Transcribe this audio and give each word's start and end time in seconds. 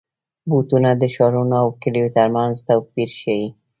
بوټونه 0.49 0.89
د 1.01 1.03
ښارونو 1.13 1.55
او 1.61 1.67
کلیو 1.81 2.13
ترمنځ 2.17 2.55
توپیر 2.67 3.09
ښيي. 3.19 3.47